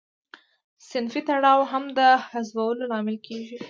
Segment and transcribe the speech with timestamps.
[0.89, 1.99] صنفي تړاو هم د
[2.31, 3.57] حذفولو لامل کیږي.